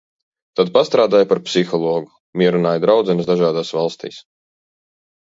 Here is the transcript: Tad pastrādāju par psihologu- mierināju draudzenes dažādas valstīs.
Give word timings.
Tad 0.59 0.71
pastrādāju 0.77 1.27
par 1.33 1.41
psihologu- 1.51 2.11
mierināju 2.43 2.85
draudzenes 2.89 3.31
dažādas 3.33 3.75
valstīs. 3.81 4.23